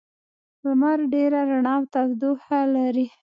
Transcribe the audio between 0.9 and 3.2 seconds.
ډېره رڼا او تودوخه لري.